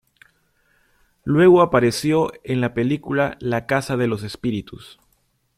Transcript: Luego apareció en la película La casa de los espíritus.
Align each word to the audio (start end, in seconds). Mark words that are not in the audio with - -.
Luego 1.25 1.61
apareció 1.61 2.31
en 2.43 2.59
la 2.59 2.73
película 2.73 3.37
La 3.39 3.67
casa 3.67 3.97
de 3.97 4.07
los 4.07 4.23
espíritus. 4.23 4.99